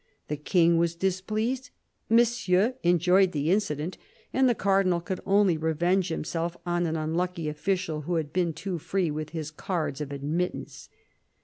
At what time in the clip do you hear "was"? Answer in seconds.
0.79-0.95